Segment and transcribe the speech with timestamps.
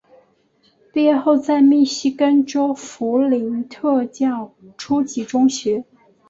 [0.91, 5.85] 毕业后在密西根州弗林特教初级中学。